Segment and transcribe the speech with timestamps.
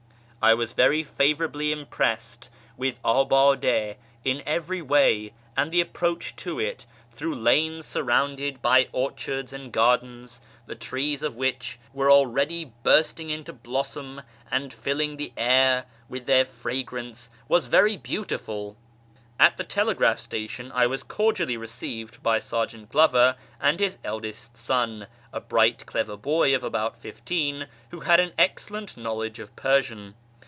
[0.43, 6.87] I was very favourably impressed with Abade in every way, and the approach to it,
[7.11, 13.53] through lanes surrounded by orchards and gardens, the trees of which were already bursting into
[13.53, 18.75] blossom and filling the air with their fragrance, was very beautiful.
[19.39, 25.05] At the telegraph station I was cordially received by Sergeant Glover and his eldest son,
[25.31, 30.15] a bright, clever boy of about fifteen, who had an excellent knowledge of Persian.